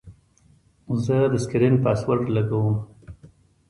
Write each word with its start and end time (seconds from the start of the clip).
زه 1.05 1.17
د 1.31 1.33
سکرین 1.43 1.75
پاسورډ 1.83 2.23
لګوم. 2.35 2.75